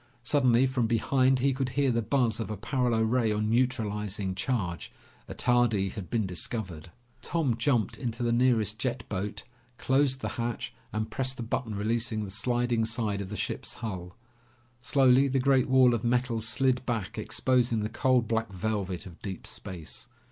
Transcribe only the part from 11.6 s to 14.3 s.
releasing the sliding side of the ship's hull.